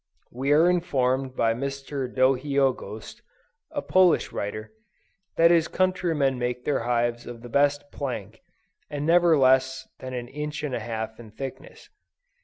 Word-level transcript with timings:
We 0.31 0.51
are 0.51 0.67
informed 0.67 1.35
by 1.35 1.53
Mr. 1.53 2.11
Dohiogost, 2.11 3.21
a 3.69 3.83
Polish 3.83 4.31
writer, 4.31 4.73
that 5.37 5.51
his 5.51 5.67
countrymen 5.67 6.39
make 6.39 6.65
their 6.65 6.85
hives 6.89 7.27
of 7.27 7.43
the 7.43 7.49
best 7.49 7.91
plank, 7.91 8.41
and 8.89 9.05
never 9.05 9.37
less 9.37 9.87
than 9.99 10.15
an 10.15 10.27
inch 10.27 10.63
and 10.63 10.73
a 10.73 10.79
half 10.79 11.19
in 11.19 11.29
thickness. 11.29 11.91